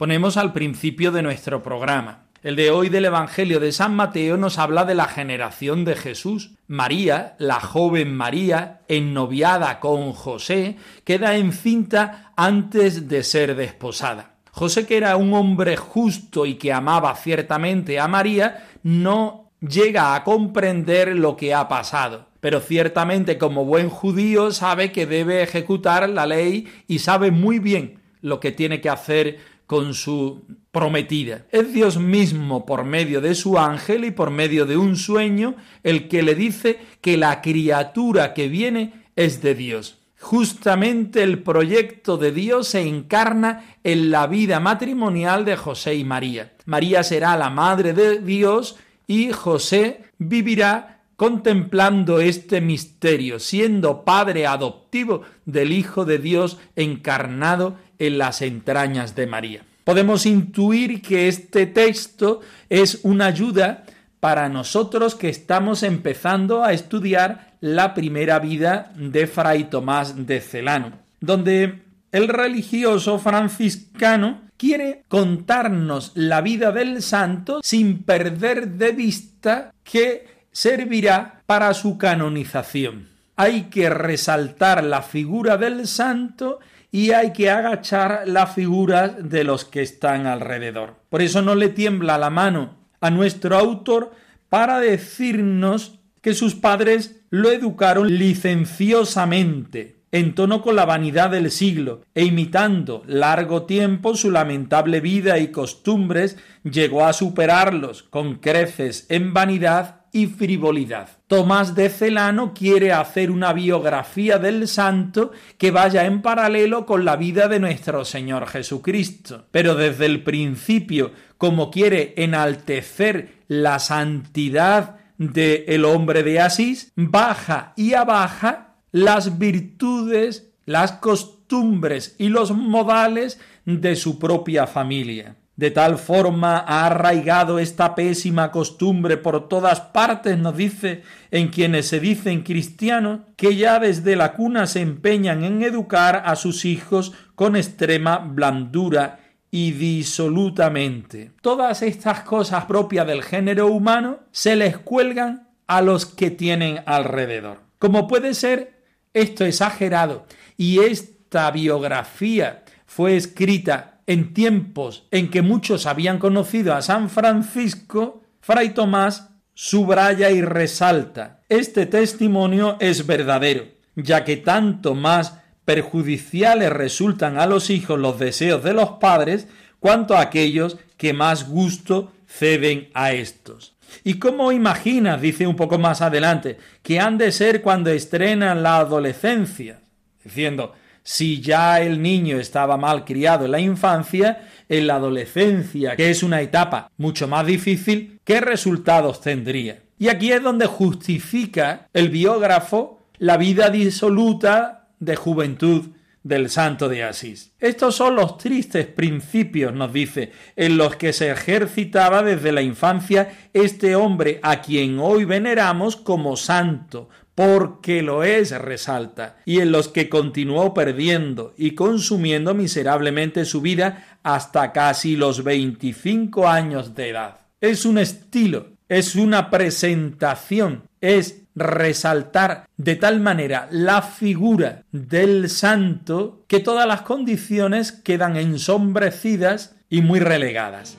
ponemos 0.00 0.38
al 0.38 0.54
principio 0.54 1.12
de 1.12 1.20
nuestro 1.20 1.62
programa. 1.62 2.24
El 2.42 2.56
de 2.56 2.70
hoy 2.70 2.88
del 2.88 3.04
Evangelio 3.04 3.60
de 3.60 3.70
San 3.70 3.94
Mateo 3.94 4.38
nos 4.38 4.56
habla 4.56 4.86
de 4.86 4.94
la 4.94 5.04
generación 5.04 5.84
de 5.84 5.94
Jesús. 5.94 6.52
María, 6.66 7.36
la 7.38 7.60
joven 7.60 8.16
María, 8.16 8.80
ennoviada 8.88 9.78
con 9.78 10.14
José, 10.14 10.76
queda 11.04 11.36
encinta 11.36 12.32
antes 12.34 13.08
de 13.08 13.22
ser 13.22 13.54
desposada. 13.56 14.36
José, 14.52 14.86
que 14.86 14.96
era 14.96 15.18
un 15.18 15.34
hombre 15.34 15.76
justo 15.76 16.46
y 16.46 16.54
que 16.54 16.72
amaba 16.72 17.14
ciertamente 17.14 18.00
a 18.00 18.08
María, 18.08 18.68
no 18.82 19.50
llega 19.60 20.14
a 20.14 20.24
comprender 20.24 21.14
lo 21.14 21.36
que 21.36 21.52
ha 21.52 21.68
pasado. 21.68 22.28
Pero 22.40 22.60
ciertamente 22.60 23.36
como 23.36 23.66
buen 23.66 23.90
judío 23.90 24.50
sabe 24.50 24.92
que 24.92 25.04
debe 25.04 25.42
ejecutar 25.42 26.08
la 26.08 26.24
ley 26.24 26.68
y 26.88 27.00
sabe 27.00 27.30
muy 27.30 27.58
bien 27.58 28.00
lo 28.22 28.40
que 28.40 28.52
tiene 28.52 28.80
que 28.80 28.90
hacer 28.90 29.38
con 29.70 29.94
su 29.94 30.42
prometida. 30.72 31.46
Es 31.52 31.72
Dios 31.72 31.96
mismo 31.96 32.66
por 32.66 32.82
medio 32.82 33.20
de 33.20 33.36
su 33.36 33.56
ángel 33.56 34.04
y 34.04 34.10
por 34.10 34.32
medio 34.32 34.66
de 34.66 34.76
un 34.76 34.96
sueño 34.96 35.54
el 35.84 36.08
que 36.08 36.24
le 36.24 36.34
dice 36.34 36.80
que 37.00 37.16
la 37.16 37.40
criatura 37.40 38.34
que 38.34 38.48
viene 38.48 39.04
es 39.14 39.42
de 39.42 39.54
Dios. 39.54 39.98
Justamente 40.18 41.22
el 41.22 41.44
proyecto 41.44 42.16
de 42.16 42.32
Dios 42.32 42.66
se 42.66 42.80
encarna 42.80 43.76
en 43.84 44.10
la 44.10 44.26
vida 44.26 44.58
matrimonial 44.58 45.44
de 45.44 45.54
José 45.54 45.94
y 45.94 46.02
María. 46.02 46.52
María 46.64 47.04
será 47.04 47.36
la 47.36 47.48
madre 47.48 47.92
de 47.92 48.18
Dios 48.18 48.74
y 49.06 49.30
José 49.30 50.00
vivirá 50.18 51.02
contemplando 51.14 52.18
este 52.18 52.60
misterio, 52.60 53.38
siendo 53.38 54.04
padre 54.04 54.48
adoptivo 54.48 55.22
del 55.44 55.70
Hijo 55.70 56.04
de 56.04 56.18
Dios 56.18 56.58
encarnado 56.74 57.76
en 58.00 58.18
las 58.18 58.42
entrañas 58.42 59.14
de 59.14 59.28
María. 59.28 59.62
Podemos 59.84 60.26
intuir 60.26 61.00
que 61.00 61.28
este 61.28 61.66
texto 61.66 62.40
es 62.68 63.00
una 63.04 63.26
ayuda 63.26 63.84
para 64.18 64.48
nosotros 64.48 65.14
que 65.14 65.28
estamos 65.28 65.82
empezando 65.82 66.64
a 66.64 66.72
estudiar 66.72 67.54
la 67.60 67.94
primera 67.94 68.38
vida 68.38 68.92
de 68.96 69.26
Fray 69.26 69.64
Tomás 69.64 70.26
de 70.26 70.40
Celano, 70.40 70.92
donde 71.20 71.82
el 72.12 72.28
religioso 72.28 73.18
franciscano 73.18 74.42
quiere 74.56 75.04
contarnos 75.08 76.12
la 76.14 76.40
vida 76.40 76.72
del 76.72 77.02
santo 77.02 77.60
sin 77.62 78.02
perder 78.02 78.72
de 78.72 78.92
vista 78.92 79.72
que 79.82 80.26
servirá 80.52 81.42
para 81.46 81.72
su 81.72 81.96
canonización. 81.96 83.08
Hay 83.36 83.64
que 83.64 83.88
resaltar 83.88 84.84
la 84.84 85.02
figura 85.02 85.56
del 85.56 85.86
santo 85.86 86.58
y 86.92 87.12
hay 87.12 87.32
que 87.32 87.50
agachar 87.50 88.22
la 88.26 88.46
figura 88.46 89.08
de 89.08 89.44
los 89.44 89.64
que 89.64 89.82
están 89.82 90.26
alrededor. 90.26 90.96
Por 91.08 91.22
eso 91.22 91.42
no 91.42 91.54
le 91.54 91.68
tiembla 91.68 92.18
la 92.18 92.30
mano 92.30 92.76
a 93.00 93.10
nuestro 93.10 93.56
autor 93.56 94.12
para 94.48 94.80
decirnos 94.80 96.00
que 96.20 96.34
sus 96.34 96.54
padres 96.54 97.22
lo 97.30 97.50
educaron 97.50 98.18
licenciosamente, 98.18 100.00
en 100.12 100.34
tono 100.34 100.60
con 100.60 100.74
la 100.74 100.84
vanidad 100.84 101.30
del 101.30 101.52
siglo, 101.52 102.02
e 102.14 102.24
imitando 102.24 103.04
largo 103.06 103.62
tiempo 103.62 104.16
su 104.16 104.30
lamentable 104.30 105.00
vida 105.00 105.38
y 105.38 105.52
costumbres, 105.52 106.36
llegó 106.64 107.06
a 107.06 107.12
superarlos 107.12 108.02
con 108.02 108.36
creces 108.36 109.06
en 109.08 109.32
vanidad 109.32 109.99
y 110.12 110.26
frivolidad. 110.26 111.08
Tomás 111.26 111.74
de 111.74 111.88
Celano 111.88 112.52
quiere 112.54 112.92
hacer 112.92 113.30
una 113.30 113.52
biografía 113.52 114.38
del 114.38 114.66
santo 114.68 115.32
que 115.58 115.70
vaya 115.70 116.06
en 116.06 116.22
paralelo 116.22 116.86
con 116.86 117.04
la 117.04 117.16
vida 117.16 117.48
de 117.48 117.60
nuestro 117.60 118.04
Señor 118.04 118.46
Jesucristo. 118.46 119.46
Pero 119.50 119.74
desde 119.74 120.06
el 120.06 120.22
principio, 120.22 121.12
como 121.38 121.70
quiere 121.70 122.14
enaltecer 122.16 123.40
la 123.48 123.78
santidad 123.78 124.96
del 125.18 125.64
el 125.66 125.84
hombre 125.84 126.22
de 126.22 126.40
Asís, 126.40 126.92
baja 126.96 127.72
y 127.76 127.94
abaja 127.94 128.74
las 128.92 129.38
virtudes, 129.38 130.50
las 130.64 130.92
costumbres 130.92 132.16
y 132.18 132.28
los 132.28 132.52
modales 132.52 133.38
de 133.64 133.96
su 133.96 134.18
propia 134.18 134.66
familia. 134.66 135.36
De 135.60 135.70
tal 135.70 135.98
forma 135.98 136.64
ha 136.66 136.86
arraigado 136.86 137.58
esta 137.58 137.94
pésima 137.94 138.50
costumbre 138.50 139.18
por 139.18 139.46
todas 139.46 139.78
partes, 139.78 140.38
nos 140.38 140.56
dice, 140.56 141.02
en 141.30 141.48
quienes 141.48 141.86
se 141.86 142.00
dicen 142.00 142.44
cristianos, 142.44 143.20
que 143.36 143.56
ya 143.56 143.78
desde 143.78 144.16
la 144.16 144.32
cuna 144.32 144.66
se 144.66 144.80
empeñan 144.80 145.44
en 145.44 145.62
educar 145.62 146.22
a 146.24 146.34
sus 146.36 146.64
hijos 146.64 147.12
con 147.34 147.56
extrema 147.56 148.16
blandura 148.16 149.20
y 149.50 149.72
disolutamente. 149.72 151.32
Todas 151.42 151.82
estas 151.82 152.20
cosas 152.20 152.64
propias 152.64 153.06
del 153.06 153.22
género 153.22 153.66
humano 153.66 154.20
se 154.30 154.56
les 154.56 154.78
cuelgan 154.78 155.50
a 155.66 155.82
los 155.82 156.06
que 156.06 156.30
tienen 156.30 156.82
alrededor. 156.86 157.58
Como 157.78 158.08
puede 158.08 158.32
ser 158.32 158.80
esto 159.12 159.44
exagerado 159.44 160.24
y 160.56 160.78
esta 160.78 161.50
biografía 161.50 162.64
fue 162.86 163.14
escrita 163.14 163.99
en 164.06 164.34
tiempos 164.34 165.06
en 165.10 165.30
que 165.30 165.42
muchos 165.42 165.86
habían 165.86 166.18
conocido 166.18 166.74
a 166.74 166.82
San 166.82 167.10
Francisco, 167.10 168.22
Fray 168.40 168.70
Tomás 168.70 169.30
subraya 169.54 170.30
y 170.30 170.42
resalta. 170.42 171.40
Este 171.48 171.86
testimonio 171.86 172.76
es 172.80 173.06
verdadero, 173.06 173.66
ya 173.96 174.24
que 174.24 174.36
tanto 174.36 174.94
más 174.94 175.38
perjudiciales 175.64 176.70
resultan 176.70 177.38
a 177.38 177.46
los 177.46 177.70
hijos 177.70 177.98
los 177.98 178.18
deseos 178.18 178.64
de 178.64 178.72
los 178.72 178.90
padres, 178.92 179.48
cuanto 179.78 180.16
a 180.16 180.20
aquellos 180.20 180.78
que 180.96 181.12
más 181.12 181.48
gusto 181.48 182.12
ceden 182.26 182.88
a 182.94 183.12
estos. 183.12 183.74
¿Y 184.04 184.14
cómo 184.14 184.52
imaginas, 184.52 185.20
dice 185.20 185.46
un 185.46 185.56
poco 185.56 185.78
más 185.78 186.00
adelante, 186.00 186.58
que 186.82 187.00
han 187.00 187.18
de 187.18 187.32
ser 187.32 187.60
cuando 187.62 187.90
estrenan 187.90 188.62
la 188.62 188.78
adolescencia? 188.78 189.80
Diciendo, 190.22 190.74
si 191.10 191.40
ya 191.40 191.80
el 191.80 192.00
niño 192.00 192.38
estaba 192.38 192.76
mal 192.76 193.04
criado 193.04 193.44
en 193.44 193.50
la 193.50 193.58
infancia, 193.58 194.46
en 194.68 194.86
la 194.86 194.94
adolescencia, 194.94 195.96
que 195.96 196.08
es 196.08 196.22
una 196.22 196.40
etapa 196.40 196.92
mucho 196.98 197.26
más 197.26 197.44
difícil, 197.44 198.20
¿qué 198.22 198.40
resultados 198.40 199.20
tendría? 199.20 199.82
Y 199.98 200.06
aquí 200.06 200.30
es 200.30 200.40
donde 200.40 200.66
justifica 200.66 201.88
el 201.92 202.10
biógrafo 202.10 203.00
la 203.18 203.36
vida 203.38 203.70
disoluta 203.70 204.86
de 205.00 205.16
juventud 205.16 205.88
del 206.22 206.50
santo 206.50 206.88
de 206.88 207.02
Asís. 207.02 207.54
Estos 207.58 207.96
son 207.96 208.14
los 208.14 208.36
tristes 208.36 208.86
principios, 208.86 209.72
nos 209.72 209.92
dice, 209.92 210.32
en 210.54 210.76
los 210.76 210.96
que 210.96 211.12
se 211.12 211.30
ejercitaba 211.30 212.22
desde 212.22 212.52
la 212.52 212.62
infancia 212.62 213.32
este 213.52 213.96
hombre 213.96 214.38
a 214.42 214.60
quien 214.60 214.98
hoy 215.00 215.24
veneramos 215.24 215.96
como 215.96 216.36
santo, 216.36 217.08
porque 217.40 218.02
lo 218.02 218.22
es, 218.22 218.50
resalta, 218.50 219.38
y 219.46 219.60
en 219.60 219.72
los 219.72 219.88
que 219.88 220.10
continuó 220.10 220.74
perdiendo 220.74 221.54
y 221.56 221.70
consumiendo 221.70 222.52
miserablemente 222.52 223.46
su 223.46 223.62
vida 223.62 224.18
hasta 224.22 224.72
casi 224.72 225.16
los 225.16 225.42
25 225.42 226.46
años 226.46 226.94
de 226.94 227.08
edad. 227.08 227.38
Es 227.58 227.86
un 227.86 227.96
estilo, 227.96 228.66
es 228.90 229.16
una 229.16 229.48
presentación, 229.48 230.82
es 231.00 231.44
resaltar 231.54 232.68
de 232.76 232.96
tal 232.96 233.20
manera 233.20 233.68
la 233.70 234.02
figura 234.02 234.82
del 234.92 235.48
santo 235.48 236.44
que 236.46 236.60
todas 236.60 236.86
las 236.86 237.00
condiciones 237.00 237.90
quedan 237.90 238.36
ensombrecidas 238.36 239.76
y 239.88 240.02
muy 240.02 240.20
relegadas. 240.20 240.98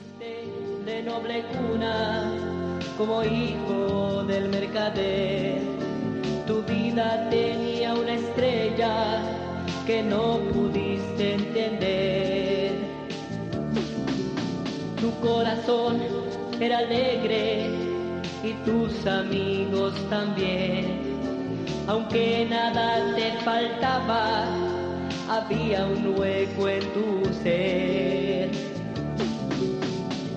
De 0.84 1.04
noble 1.04 1.44
cuna, 1.52 2.28
como 2.98 3.22
hijo 3.22 4.24
del 4.26 4.48
mercader 4.48 5.71
tu 6.46 6.62
vida 6.62 7.28
tenía 7.30 7.94
una 7.94 8.14
estrella 8.14 9.22
que 9.86 10.02
no 10.02 10.38
pudiste 10.52 11.34
entender. 11.34 12.72
Tu 15.00 15.10
corazón 15.20 16.00
era 16.60 16.78
alegre 16.78 17.70
y 18.42 18.52
tus 18.64 19.06
amigos 19.06 19.94
también. 20.08 21.00
Aunque 21.88 22.46
nada 22.48 23.14
te 23.16 23.32
faltaba, 23.44 24.46
había 25.28 25.86
un 25.86 26.18
hueco 26.18 26.68
en 26.68 26.80
tu 26.92 27.34
ser. 27.42 28.50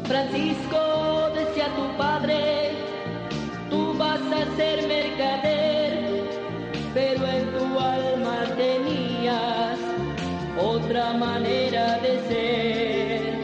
Francisco 0.05 1.31
decía 1.35 1.67
tu 1.75 1.97
padre, 1.97 2.71
tú 3.69 3.93
vas 3.97 4.21
a 4.21 4.55
ser 4.55 4.87
mercader, 4.87 5.44
manera 11.13 11.99
de 11.99 12.19
ser. 12.27 13.35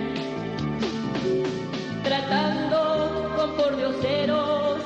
Tratando 2.04 3.32
con 3.36 3.56
pordioseros, 3.56 4.82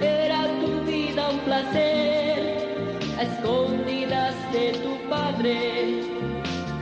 era 0.00 0.46
tu 0.60 0.84
vida 0.84 1.30
un 1.30 1.40
placer, 1.40 2.98
a 3.18 3.22
escondidas 3.22 4.34
de 4.52 4.72
tu 4.72 5.08
padre, 5.08 6.02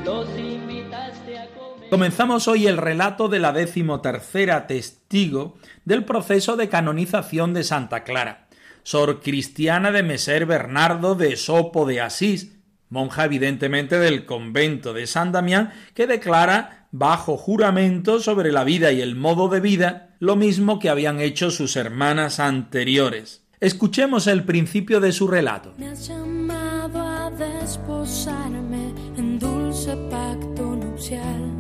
los 0.05 0.29
invitaste 0.39 1.39
a 1.39 1.47
comer. 1.55 1.89
Comenzamos 1.91 2.49
hoy 2.49 2.67
el 2.67 2.77
relato 2.77 3.29
de 3.29 3.39
la 3.39 3.53
decimotercera 3.53 4.67
testigo 4.67 5.57
del 5.85 6.05
proceso 6.05 6.57
de 6.57 6.69
canonización 6.69 7.55
de 7.55 7.65
Santa 7.65 8.05
Clara, 8.05 8.49
Sor 8.83 9.21
Cristiana 9.21 9.93
de 9.93 10.03
Meser 10.03 10.47
Bernardo 10.47 11.15
de 11.15 11.37
Sopo 11.37 11.87
de 11.87 12.01
Asís, 12.01 12.56
monja 12.89 13.25
evidentemente 13.25 13.99
del 13.99 14.25
convento 14.25 14.93
de 14.93 15.07
San 15.07 15.33
Damián, 15.33 15.73
que 15.95 16.07
declara 16.07 16.89
bajo 16.93 17.37
juramento 17.37 18.21
sobre 18.21 18.53
la 18.53 18.65
vida 18.65 18.93
y 18.93 19.01
el 19.01 19.17
modo 19.17 19.49
de 19.49 19.61
vida 19.61 20.15
lo 20.19 20.37
mismo 20.37 20.79
que 20.79 20.89
habían 20.89 21.21
hecho 21.21 21.51
sus 21.51 21.77
hermanas 21.77 22.41
anteriores. 22.41 23.45
Escuchemos 23.61 24.27
el 24.27 24.45
principio 24.45 25.01
de 25.01 25.13
su 25.13 25.29
relato. 25.29 25.75
Me 25.79 25.95
llamado 25.95 27.01
a 27.01 27.31
desposarme 27.31 28.93
en 29.17 29.39
dulce 29.39 29.97
pacto 30.11 30.77
nupcial 30.77 31.53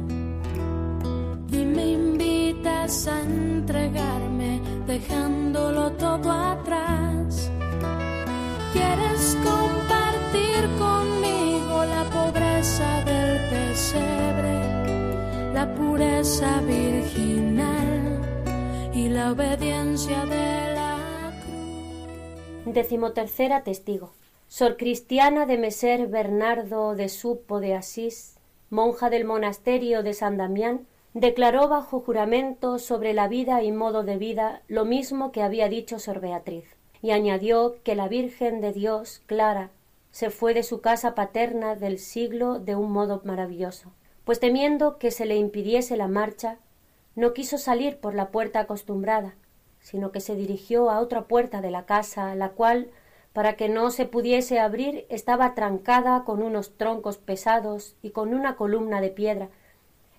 y 1.50 1.56
me 1.56 1.92
invitas 1.92 3.08
a 3.08 3.20
entregarme 3.22 4.60
dejándolo 4.86 5.92
todo 5.92 6.30
atrás. 6.30 7.50
Quieres 8.72 9.38
compartir 9.42 10.05
la 11.86 12.04
pobreza 12.10 13.04
del 13.04 13.38
pesebre, 13.50 14.60
la 15.52 15.74
pureza 15.74 16.60
virginal 16.62 18.20
y 18.92 19.08
la 19.08 19.32
obediencia 19.32 20.24
de 20.26 20.74
la 20.74 21.32
cruz. 21.44 22.74
Decimotercera 22.74 23.62
testigo. 23.62 24.12
Sor 24.48 24.76
Cristiana 24.76 25.44
de 25.44 25.58
Meser 25.58 26.06
Bernardo 26.06 26.94
de 26.94 27.08
Supo 27.08 27.58
de 27.60 27.74
Asís, 27.74 28.38
monja 28.70 29.10
del 29.10 29.24
monasterio 29.24 30.02
de 30.02 30.14
San 30.14 30.36
Damián, 30.36 30.86
declaró 31.14 31.68
bajo 31.68 32.00
juramento 32.00 32.78
sobre 32.78 33.12
la 33.12 33.26
vida 33.26 33.62
y 33.62 33.72
modo 33.72 34.04
de 34.04 34.18
vida 34.18 34.62
lo 34.68 34.84
mismo 34.84 35.32
que 35.32 35.42
había 35.42 35.68
dicho 35.68 35.98
Sor 35.98 36.20
Beatriz, 36.20 36.76
y 37.02 37.10
añadió 37.10 37.76
que 37.82 37.96
la 37.96 38.06
Virgen 38.08 38.60
de 38.60 38.72
Dios, 38.72 39.22
Clara, 39.26 39.70
se 40.16 40.30
fue 40.30 40.54
de 40.54 40.62
su 40.62 40.80
casa 40.80 41.14
paterna 41.14 41.74
del 41.76 41.98
siglo 41.98 42.58
de 42.58 42.74
un 42.74 42.90
modo 42.90 43.20
maravilloso, 43.24 43.92
pues 44.24 44.40
temiendo 44.40 44.96
que 44.96 45.10
se 45.10 45.26
le 45.26 45.36
impidiese 45.36 45.94
la 45.98 46.08
marcha, 46.08 46.56
no 47.14 47.34
quiso 47.34 47.58
salir 47.58 47.98
por 47.98 48.14
la 48.14 48.30
puerta 48.30 48.60
acostumbrada, 48.60 49.34
sino 49.78 50.12
que 50.12 50.20
se 50.20 50.34
dirigió 50.34 50.88
a 50.88 51.00
otra 51.00 51.24
puerta 51.24 51.60
de 51.60 51.70
la 51.70 51.84
casa, 51.84 52.34
la 52.34 52.52
cual, 52.52 52.88
para 53.34 53.56
que 53.56 53.68
no 53.68 53.90
se 53.90 54.06
pudiese 54.06 54.58
abrir, 54.58 55.04
estaba 55.10 55.54
trancada 55.54 56.24
con 56.24 56.42
unos 56.42 56.78
troncos 56.78 57.18
pesados 57.18 57.94
y 58.00 58.08
con 58.08 58.32
una 58.32 58.56
columna 58.56 59.02
de 59.02 59.10
piedra, 59.10 59.50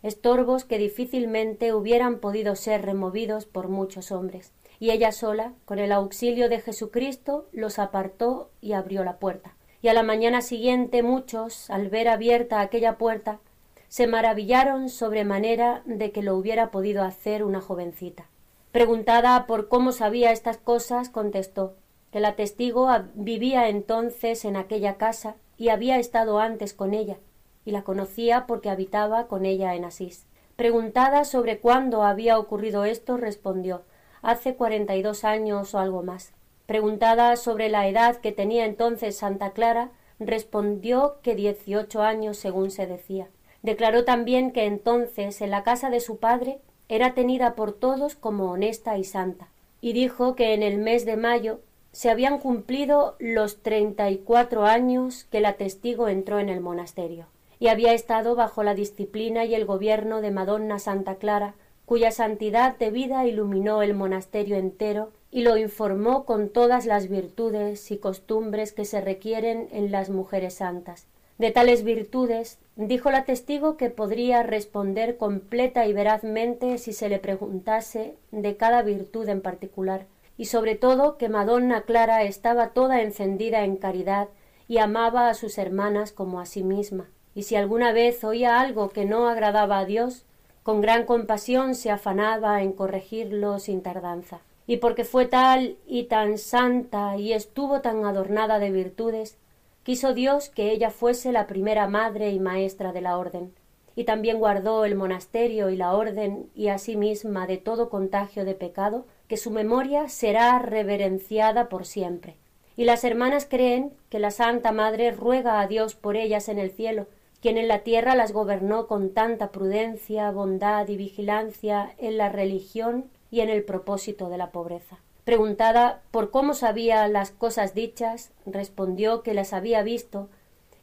estorbos 0.03 0.63
que 0.63 0.77
difícilmente 0.77 1.73
hubieran 1.73 2.19
podido 2.19 2.55
ser 2.55 2.85
removidos 2.85 3.47
por 3.47 3.67
muchos 3.67 4.11
hombres, 4.11 4.53
y 4.79 4.91
ella 4.91 5.11
sola, 5.11 5.53
con 5.65 5.79
el 5.79 5.91
auxilio 5.91 6.49
de 6.49 6.61
Jesucristo, 6.61 7.47
los 7.51 7.79
apartó 7.79 8.51
y 8.61 8.73
abrió 8.73 9.03
la 9.03 9.17
puerta. 9.17 9.56
Y 9.81 9.89
a 9.89 9.93
la 9.93 10.03
mañana 10.03 10.41
siguiente 10.41 11.03
muchos, 11.03 11.69
al 11.69 11.89
ver 11.89 12.07
abierta 12.07 12.61
aquella 12.61 12.97
puerta, 12.97 13.39
se 13.87 14.07
maravillaron 14.07 14.89
sobremanera 14.89 15.81
de 15.85 16.11
que 16.11 16.23
lo 16.23 16.35
hubiera 16.35 16.71
podido 16.71 17.03
hacer 17.03 17.43
una 17.43 17.61
jovencita. 17.61 18.25
Preguntada 18.71 19.45
por 19.47 19.69
cómo 19.69 19.91
sabía 19.91 20.31
estas 20.31 20.57
cosas, 20.57 21.09
contestó 21.09 21.75
que 22.11 22.19
la 22.19 22.35
testigo 22.35 22.89
vivía 23.15 23.69
entonces 23.69 24.45
en 24.45 24.55
aquella 24.55 24.95
casa 24.95 25.35
y 25.57 25.69
había 25.69 25.99
estado 25.99 26.39
antes 26.39 26.73
con 26.73 26.93
ella, 26.93 27.17
y 27.65 27.71
la 27.71 27.83
conocía 27.83 28.45
porque 28.45 28.69
habitaba 28.69 29.27
con 29.27 29.45
ella 29.45 29.75
en 29.75 29.85
Asís. 29.85 30.25
Preguntada 30.55 31.23
sobre 31.25 31.59
cuándo 31.59 32.03
había 32.03 32.39
ocurrido 32.39 32.85
esto, 32.85 33.17
respondió 33.17 33.83
hace 34.21 34.55
cuarenta 34.55 34.95
y 34.95 35.01
dos 35.01 35.23
años 35.23 35.73
o 35.73 35.79
algo 35.79 36.03
más. 36.03 36.33
Preguntada 36.67 37.35
sobre 37.37 37.69
la 37.69 37.87
edad 37.87 38.17
que 38.17 38.31
tenía 38.31 38.65
entonces 38.65 39.17
Santa 39.17 39.51
Clara, 39.51 39.89
respondió 40.19 41.17
que 41.23 41.33
dieciocho 41.33 42.03
años 42.03 42.37
según 42.37 42.69
se 42.69 42.85
decía. 42.85 43.29
Declaró 43.63 44.05
también 44.05 44.51
que 44.51 44.65
entonces 44.65 45.41
en 45.41 45.49
la 45.49 45.63
casa 45.63 45.89
de 45.89 45.99
su 45.99 46.17
padre 46.17 46.59
era 46.89 47.15
tenida 47.15 47.55
por 47.55 47.71
todos 47.73 48.15
como 48.15 48.51
honesta 48.51 48.97
y 48.97 49.03
santa, 49.03 49.49
y 49.81 49.93
dijo 49.93 50.35
que 50.35 50.53
en 50.53 50.61
el 50.61 50.77
mes 50.77 51.05
de 51.05 51.17
mayo 51.17 51.61
se 51.91 52.09
habían 52.09 52.37
cumplido 52.37 53.15
los 53.17 53.63
treinta 53.63 54.11
y 54.11 54.17
cuatro 54.17 54.65
años 54.65 55.23
que 55.31 55.41
la 55.41 55.53
testigo 55.53 56.07
entró 56.07 56.39
en 56.39 56.49
el 56.49 56.59
monasterio 56.59 57.27
y 57.59 57.69
había 57.69 57.93
estado 57.93 58.35
bajo 58.35 58.63
la 58.63 58.75
disciplina 58.75 59.45
y 59.45 59.55
el 59.55 59.65
gobierno 59.65 60.21
de 60.21 60.31
Madonna 60.31 60.79
Santa 60.79 61.15
Clara, 61.15 61.55
cuya 61.85 62.11
santidad 62.11 62.77
de 62.77 62.91
vida 62.91 63.25
iluminó 63.25 63.81
el 63.81 63.93
monasterio 63.93 64.57
entero 64.57 65.11
y 65.37 65.43
lo 65.43 65.55
informó 65.55 66.25
con 66.25 66.49
todas 66.49 66.87
las 66.87 67.09
virtudes 67.09 67.91
y 67.91 67.99
costumbres 67.99 68.73
que 68.73 68.85
se 68.85 69.01
requieren 69.01 69.67
en 69.71 69.91
las 69.91 70.09
mujeres 70.09 70.55
santas. 70.55 71.05
De 71.37 71.51
tales 71.51 71.83
virtudes, 71.83 72.57
dijo 72.75 73.11
la 73.11 73.23
testigo 73.23 73.77
que 73.77 73.91
podría 73.91 74.41
responder 74.41 75.15
completa 75.17 75.85
y 75.85 75.93
verazmente 75.93 76.79
si 76.79 76.91
se 76.91 77.07
le 77.07 77.19
preguntase 77.19 78.15
de 78.31 78.57
cada 78.57 78.81
virtud 78.81 79.29
en 79.29 79.41
particular, 79.41 80.07
y 80.39 80.45
sobre 80.45 80.73
todo 80.73 81.19
que 81.19 81.29
Madonna 81.29 81.83
Clara 81.83 82.23
estaba 82.23 82.69
toda 82.69 83.03
encendida 83.03 83.63
en 83.63 83.75
caridad 83.75 84.29
y 84.67 84.79
amaba 84.79 85.29
a 85.29 85.35
sus 85.35 85.59
hermanas 85.59 86.11
como 86.11 86.39
a 86.39 86.47
sí 86.47 86.63
misma 86.63 87.11
y 87.35 87.43
si 87.43 87.55
alguna 87.55 87.91
vez 87.91 88.23
oía 88.23 88.59
algo 88.59 88.89
que 88.89 89.05
no 89.05 89.27
agradaba 89.27 89.77
a 89.77 89.85
Dios, 89.85 90.25
con 90.63 90.81
gran 90.81 91.05
compasión 91.05 91.75
se 91.75 91.91
afanaba 91.91 92.63
en 92.63 92.71
corregirlo 92.71 93.59
sin 93.59 93.83
tardanza. 93.83 94.41
Y 94.67 94.77
porque 94.77 95.05
fue 95.05 95.25
tal 95.25 95.77
y 95.87 96.03
tan 96.03 96.37
santa 96.37 97.17
y 97.17 97.33
estuvo 97.33 97.81
tan 97.81 98.05
adornada 98.05 98.59
de 98.59 98.69
virtudes, 98.69 99.37
quiso 99.83 100.13
Dios 100.13 100.49
que 100.49 100.71
ella 100.71 100.91
fuese 100.91 101.31
la 101.31 101.47
primera 101.47 101.87
madre 101.87 102.31
y 102.31 102.39
maestra 102.39 102.91
de 102.91 102.99
la 103.01 103.17
orden, 103.17 103.53
y 103.95 104.03
también 104.03 104.37
guardó 104.37 104.83
el 104.83 104.95
monasterio 104.95 105.69
y 105.69 105.77
la 105.77 105.95
orden 105.95 106.49
y 106.53 106.67
a 106.67 106.77
sí 106.77 106.97
misma 106.97 107.47
de 107.47 107.57
todo 107.57 107.89
contagio 107.89 108.43
de 108.43 108.53
pecado, 108.53 109.05
que 109.27 109.37
su 109.37 109.49
memoria 109.49 110.09
será 110.09 110.59
reverenciada 110.59 111.69
por 111.69 111.85
siempre. 111.85 112.35
Y 112.75 112.83
las 112.83 113.03
hermanas 113.03 113.47
creen 113.49 113.93
que 114.09 114.19
la 114.19 114.31
Santa 114.31 114.71
Madre 114.71 115.11
ruega 115.11 115.61
a 115.61 115.67
Dios 115.67 115.95
por 115.95 116.15
ellas 116.15 116.47
en 116.49 116.59
el 116.59 116.69
cielo, 116.69 117.07
quien 117.41 117.57
en 117.57 117.67
la 117.67 117.79
tierra 117.79 118.15
las 118.15 118.33
gobernó 118.33 118.87
con 118.87 119.13
tanta 119.13 119.51
prudencia, 119.51 120.29
bondad 120.31 120.87
y 120.87 120.97
vigilancia 120.97 121.93
en 121.97 122.17
la 122.17 122.29
religión 122.29 123.05
y 123.31 123.41
en 123.41 123.49
el 123.49 123.63
propósito 123.63 124.29
de 124.29 124.37
la 124.37 124.51
pobreza. 124.51 124.99
Preguntada 125.23 126.01
por 126.11 126.31
cómo 126.31 126.53
sabía 126.53 127.07
las 127.07 127.31
cosas 127.31 127.73
dichas, 127.73 128.31
respondió 128.45 129.23
que 129.23 129.33
las 129.33 129.51
había 129.51 129.83
visto 129.83 130.29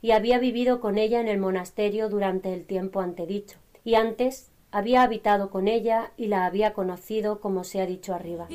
y 0.03 0.11
había 0.11 0.39
vivido 0.39 0.81
con 0.81 0.99
ella 0.99 1.21
en 1.21 1.29
el 1.29 1.39
monasterio 1.39 2.11
durante 2.11 2.53
el 2.53 2.67
tiempo 2.67 3.01
antedicho, 3.01 3.57
y 3.85 3.95
antes 3.95 4.51
había 4.71 5.03
habitado 5.03 5.51
con 5.51 5.67
ella 5.67 6.13
y 6.17 6.27
la 6.27 6.45
había 6.45 6.75
conocido 6.75 7.41
como 7.41 7.65
se 7.65 7.81
ha 7.81 7.87
dicho 7.87 8.13
arriba. 8.13 8.49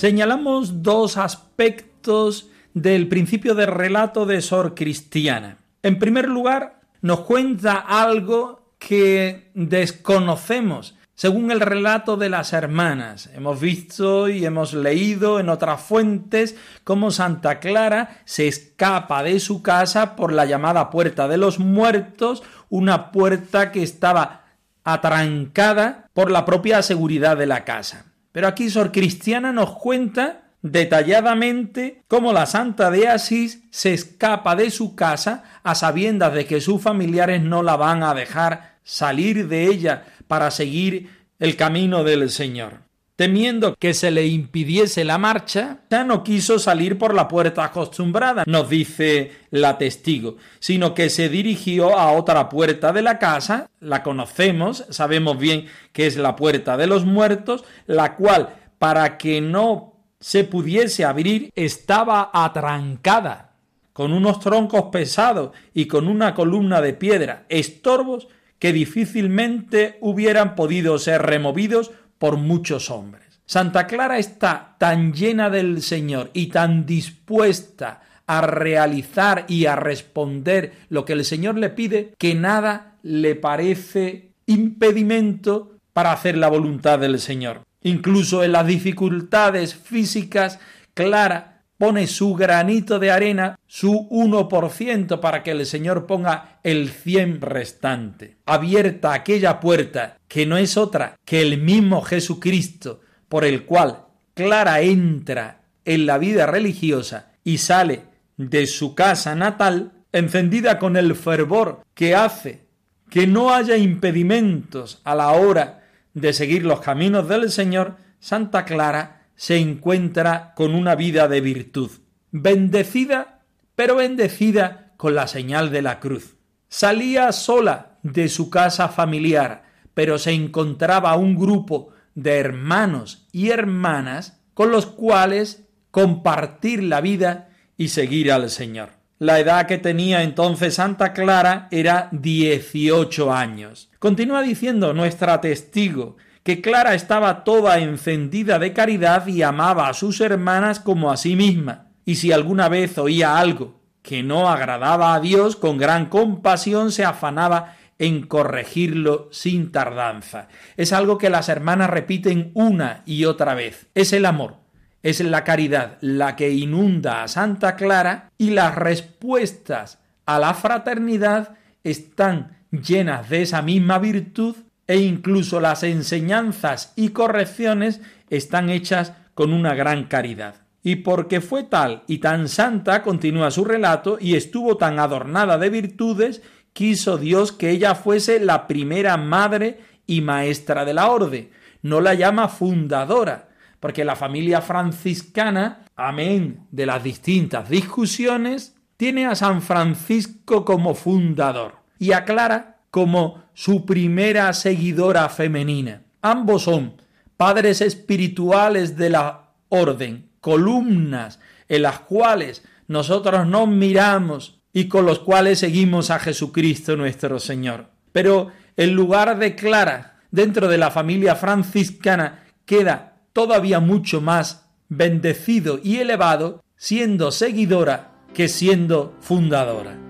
Señalamos 0.00 0.82
dos 0.82 1.18
aspectos 1.18 2.48
del 2.72 3.06
principio 3.06 3.54
de 3.54 3.66
relato 3.66 4.24
de 4.24 4.40
Sor 4.40 4.74
Cristiana. 4.74 5.58
En 5.82 5.98
primer 5.98 6.26
lugar, 6.26 6.80
nos 7.02 7.20
cuenta 7.20 7.74
algo 7.74 8.72
que 8.78 9.50
desconocemos 9.52 10.96
según 11.14 11.50
el 11.50 11.60
relato 11.60 12.16
de 12.16 12.30
las 12.30 12.54
hermanas, 12.54 13.28
hemos 13.34 13.60
visto 13.60 14.30
y 14.30 14.46
hemos 14.46 14.72
leído 14.72 15.38
en 15.38 15.50
otras 15.50 15.82
fuentes 15.82 16.56
cómo 16.82 17.10
Santa 17.10 17.60
Clara 17.60 18.22
se 18.24 18.48
escapa 18.48 19.22
de 19.22 19.38
su 19.38 19.60
casa 19.60 20.16
por 20.16 20.32
la 20.32 20.46
llamada 20.46 20.88
puerta 20.88 21.28
de 21.28 21.36
los 21.36 21.58
muertos, 21.58 22.42
una 22.70 23.12
puerta 23.12 23.70
que 23.70 23.82
estaba 23.82 24.46
atrancada 24.82 26.08
por 26.14 26.30
la 26.30 26.46
propia 26.46 26.80
seguridad 26.80 27.36
de 27.36 27.46
la 27.46 27.66
casa. 27.66 28.09
Pero 28.32 28.48
aquí 28.48 28.70
Sor 28.70 28.92
Cristiana 28.92 29.52
nos 29.52 29.76
cuenta 29.76 30.42
detalladamente 30.62 32.02
cómo 32.06 32.32
la 32.32 32.46
Santa 32.46 32.90
de 32.90 33.08
Asís 33.08 33.62
se 33.70 33.94
escapa 33.94 34.56
de 34.56 34.70
su 34.70 34.94
casa 34.94 35.44
a 35.62 35.74
sabiendas 35.74 36.34
de 36.34 36.46
que 36.46 36.60
sus 36.60 36.82
familiares 36.82 37.42
no 37.42 37.62
la 37.62 37.76
van 37.76 38.02
a 38.02 38.14
dejar 38.14 38.76
salir 38.84 39.48
de 39.48 39.66
ella 39.66 40.04
para 40.28 40.50
seguir 40.50 41.10
el 41.38 41.56
camino 41.56 42.04
del 42.04 42.30
Señor. 42.30 42.89
Temiendo 43.20 43.76
que 43.78 43.92
se 43.92 44.10
le 44.10 44.26
impidiese 44.28 45.04
la 45.04 45.18
marcha, 45.18 45.80
ya 45.90 46.04
no 46.04 46.24
quiso 46.24 46.58
salir 46.58 46.96
por 46.96 47.12
la 47.12 47.28
puerta 47.28 47.62
acostumbrada, 47.64 48.44
nos 48.46 48.70
dice 48.70 49.32
la 49.50 49.76
testigo, 49.76 50.38
sino 50.58 50.94
que 50.94 51.10
se 51.10 51.28
dirigió 51.28 51.98
a 51.98 52.12
otra 52.12 52.48
puerta 52.48 52.94
de 52.94 53.02
la 53.02 53.18
casa, 53.18 53.68
la 53.78 54.02
conocemos, 54.02 54.86
sabemos 54.88 55.38
bien 55.38 55.66
que 55.92 56.06
es 56.06 56.16
la 56.16 56.34
puerta 56.34 56.78
de 56.78 56.86
los 56.86 57.04
muertos, 57.04 57.62
la 57.86 58.16
cual, 58.16 58.54
para 58.78 59.18
que 59.18 59.42
no 59.42 59.96
se 60.18 60.44
pudiese 60.44 61.04
abrir, 61.04 61.52
estaba 61.54 62.30
atrancada, 62.32 63.52
con 63.92 64.14
unos 64.14 64.40
troncos 64.40 64.84
pesados 64.90 65.50
y 65.74 65.88
con 65.88 66.08
una 66.08 66.32
columna 66.32 66.80
de 66.80 66.94
piedra, 66.94 67.44
estorbos 67.50 68.28
que 68.58 68.72
difícilmente 68.72 69.98
hubieran 70.00 70.54
podido 70.54 70.98
ser 70.98 71.20
removidos 71.20 71.90
por 72.20 72.36
muchos 72.36 72.90
hombres. 72.90 73.40
Santa 73.46 73.86
Clara 73.86 74.18
está 74.18 74.76
tan 74.78 75.12
llena 75.12 75.48
del 75.48 75.82
Señor 75.82 76.30
y 76.34 76.48
tan 76.48 76.84
dispuesta 76.84 78.02
a 78.26 78.42
realizar 78.42 79.46
y 79.48 79.66
a 79.66 79.74
responder 79.74 80.72
lo 80.90 81.04
que 81.04 81.14
el 81.14 81.24
Señor 81.24 81.56
le 81.56 81.70
pide 81.70 82.14
que 82.18 82.34
nada 82.36 82.98
le 83.02 83.34
parece 83.34 84.34
impedimento 84.46 85.78
para 85.94 86.12
hacer 86.12 86.36
la 86.36 86.48
voluntad 86.48 86.98
del 86.98 87.18
Señor. 87.18 87.62
Incluso 87.82 88.44
en 88.44 88.52
las 88.52 88.66
dificultades 88.66 89.74
físicas, 89.74 90.60
Clara 90.92 91.49
pone 91.80 92.06
su 92.08 92.34
granito 92.34 92.98
de 92.98 93.10
arena, 93.10 93.58
su 93.66 94.06
1% 94.10 95.18
para 95.18 95.42
que 95.42 95.52
el 95.52 95.64
Señor 95.64 96.04
ponga 96.04 96.58
el 96.62 96.90
100 96.90 97.40
restante. 97.40 98.36
Abierta 98.44 99.14
aquella 99.14 99.60
puerta 99.60 100.18
que 100.28 100.44
no 100.44 100.58
es 100.58 100.76
otra 100.76 101.16
que 101.24 101.40
el 101.40 101.62
mismo 101.62 102.02
Jesucristo 102.02 103.00
por 103.30 103.46
el 103.46 103.64
cual 103.64 104.04
Clara 104.34 104.82
entra 104.82 105.62
en 105.86 106.04
la 106.04 106.18
vida 106.18 106.44
religiosa 106.44 107.30
y 107.44 107.56
sale 107.56 108.02
de 108.36 108.66
su 108.66 108.94
casa 108.94 109.34
natal, 109.34 109.92
encendida 110.12 110.78
con 110.78 110.98
el 110.98 111.14
fervor 111.14 111.80
que 111.94 112.14
hace 112.14 112.66
que 113.08 113.26
no 113.26 113.54
haya 113.54 113.78
impedimentos 113.78 115.00
a 115.02 115.14
la 115.14 115.30
hora 115.30 115.82
de 116.12 116.34
seguir 116.34 116.62
los 116.62 116.80
caminos 116.82 117.26
del 117.26 117.50
Señor, 117.50 117.96
Santa 118.18 118.66
Clara 118.66 119.19
se 119.40 119.56
encuentra 119.56 120.52
con 120.54 120.74
una 120.74 120.94
vida 120.94 121.26
de 121.26 121.40
virtud, 121.40 121.90
bendecida, 122.30 123.40
pero 123.74 123.96
bendecida 123.96 124.92
con 124.98 125.14
la 125.14 125.26
señal 125.28 125.70
de 125.70 125.80
la 125.80 125.98
cruz. 125.98 126.36
Salía 126.68 127.32
sola 127.32 127.96
de 128.02 128.28
su 128.28 128.50
casa 128.50 128.88
familiar, 128.88 129.62
pero 129.94 130.18
se 130.18 130.32
encontraba 130.32 131.16
un 131.16 131.36
grupo 131.36 131.88
de 132.14 132.36
hermanos 132.36 133.28
y 133.32 133.48
hermanas 133.48 134.42
con 134.52 134.70
los 134.70 134.84
cuales 134.84 135.64
compartir 135.90 136.82
la 136.82 137.00
vida 137.00 137.48
y 137.78 137.88
seguir 137.88 138.32
al 138.32 138.50
Señor. 138.50 138.90
La 139.18 139.40
edad 139.40 139.66
que 139.66 139.78
tenía 139.78 140.22
entonces 140.22 140.74
Santa 140.74 141.14
Clara 141.14 141.66
era 141.70 142.10
18 142.12 143.32
años. 143.32 143.90
Continúa 143.98 144.42
diciendo 144.42 144.92
nuestra 144.92 145.40
testigo 145.40 146.18
que 146.50 146.62
Clara 146.62 146.94
estaba 146.94 147.44
toda 147.44 147.78
encendida 147.78 148.58
de 148.58 148.72
caridad 148.72 149.24
y 149.28 149.42
amaba 149.42 149.88
a 149.88 149.94
sus 149.94 150.20
hermanas 150.20 150.80
como 150.80 151.12
a 151.12 151.16
sí 151.16 151.36
misma. 151.36 151.86
Y 152.04 152.16
si 152.16 152.32
alguna 152.32 152.68
vez 152.68 152.98
oía 152.98 153.38
algo 153.38 153.80
que 154.02 154.24
no 154.24 154.50
agradaba 154.50 155.14
a 155.14 155.20
Dios, 155.20 155.54
con 155.54 155.78
gran 155.78 156.06
compasión 156.06 156.90
se 156.90 157.04
afanaba 157.04 157.76
en 158.00 158.26
corregirlo 158.26 159.28
sin 159.30 159.70
tardanza. 159.70 160.48
Es 160.76 160.92
algo 160.92 161.18
que 161.18 161.30
las 161.30 161.48
hermanas 161.48 161.88
repiten 161.88 162.50
una 162.54 163.02
y 163.06 163.26
otra 163.26 163.54
vez. 163.54 163.86
Es 163.94 164.12
el 164.12 164.26
amor 164.26 164.56
es 165.04 165.20
la 165.20 165.44
caridad 165.44 165.98
la 166.00 166.34
que 166.34 166.50
inunda 166.50 167.22
a 167.22 167.28
Santa 167.28 167.76
Clara 167.76 168.28
y 168.36 168.50
las 168.50 168.74
respuestas 168.74 169.98
a 170.26 170.40
la 170.40 170.52
fraternidad 170.52 171.54
están 171.84 172.58
llenas 172.70 173.30
de 173.30 173.42
esa 173.42 173.62
misma 173.62 173.98
virtud 173.98 174.56
e 174.90 174.98
incluso 174.98 175.60
las 175.60 175.84
enseñanzas 175.84 176.92
y 176.96 177.10
correcciones 177.10 178.00
están 178.28 178.70
hechas 178.70 179.12
con 179.34 179.52
una 179.52 179.76
gran 179.76 180.06
caridad. 180.06 180.56
Y 180.82 180.96
porque 180.96 181.40
fue 181.40 181.62
tal 181.62 182.02
y 182.08 182.18
tan 182.18 182.48
santa, 182.48 183.04
continúa 183.04 183.52
su 183.52 183.64
relato, 183.64 184.18
y 184.20 184.34
estuvo 184.34 184.76
tan 184.78 184.98
adornada 184.98 185.58
de 185.58 185.70
virtudes, 185.70 186.42
quiso 186.72 187.18
Dios 187.18 187.52
que 187.52 187.70
ella 187.70 187.94
fuese 187.94 188.40
la 188.40 188.66
primera 188.66 189.16
madre 189.16 189.78
y 190.08 190.22
maestra 190.22 190.84
de 190.84 190.94
la 190.94 191.08
orden. 191.08 191.50
No 191.82 192.00
la 192.00 192.14
llama 192.14 192.48
fundadora, 192.48 193.50
porque 193.78 194.04
la 194.04 194.16
familia 194.16 194.60
franciscana, 194.60 195.84
amén 195.94 196.66
de 196.72 196.86
las 196.86 197.04
distintas 197.04 197.68
discusiones, 197.68 198.74
tiene 198.96 199.26
a 199.26 199.36
San 199.36 199.62
Francisco 199.62 200.64
como 200.64 200.96
fundador 200.96 201.76
y 202.00 202.10
a 202.10 202.24
Clara 202.24 202.79
como 202.90 203.44
su 203.54 203.84
primera 203.86 204.52
seguidora 204.52 205.28
femenina. 205.28 206.02
Ambos 206.22 206.64
son 206.64 206.94
padres 207.36 207.80
espirituales 207.80 208.96
de 208.96 209.10
la 209.10 209.50
orden, 209.68 210.28
columnas 210.40 211.38
en 211.68 211.82
las 211.82 212.00
cuales 212.00 212.62
nosotros 212.88 213.46
nos 213.46 213.68
miramos 213.68 214.60
y 214.72 214.88
con 214.88 215.06
los 215.06 215.20
cuales 215.20 215.60
seguimos 215.60 216.10
a 216.10 216.18
Jesucristo 216.18 216.96
nuestro 216.96 217.38
Señor. 217.38 217.86
Pero 218.12 218.48
el 218.76 218.90
lugar 218.90 219.38
de 219.38 219.54
Clara 219.54 220.20
dentro 220.30 220.68
de 220.68 220.78
la 220.78 220.90
familia 220.90 221.36
franciscana 221.36 222.44
queda 222.64 223.16
todavía 223.32 223.80
mucho 223.80 224.20
más 224.20 224.66
bendecido 224.88 225.80
y 225.82 225.96
elevado 225.98 226.62
siendo 226.76 227.30
seguidora 227.30 228.12
que 228.34 228.48
siendo 228.48 229.14
fundadora. 229.20 230.09